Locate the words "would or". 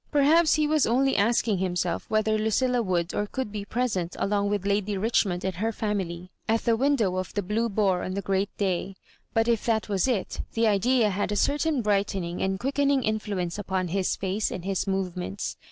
2.83-3.27